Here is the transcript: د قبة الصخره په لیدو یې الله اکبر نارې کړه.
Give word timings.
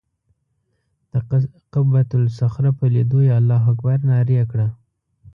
د 1.11 1.13
قبة 1.73 2.09
الصخره 2.19 2.71
په 2.79 2.85
لیدو 2.93 3.19
یې 3.27 3.31
الله 3.39 3.61
اکبر 3.71 3.97
نارې 4.09 4.41
کړه. 4.51 4.67